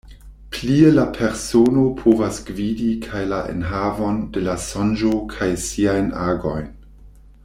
Plie 0.53 0.85
la 0.93 1.03
persono 1.17 1.83
povas 1.99 2.39
gvidi 2.47 2.87
kaj 3.03 3.21
la 3.35 3.41
enhavon 3.53 4.19
de 4.37 4.43
la 4.47 4.57
sonĝo 4.71 5.13
kaj 5.35 5.51
siajn 5.67 6.11
agojn. 6.27 6.73